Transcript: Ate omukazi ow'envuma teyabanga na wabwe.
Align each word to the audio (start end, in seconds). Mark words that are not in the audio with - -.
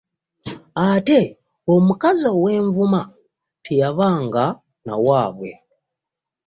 Ate 0.89 1.21
omukazi 1.73 2.27
ow'envuma 2.35 3.01
teyabanga 3.65 4.45
na 4.85 4.93
wabwe. 5.05 5.51